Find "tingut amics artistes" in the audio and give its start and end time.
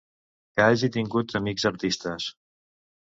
0.95-2.31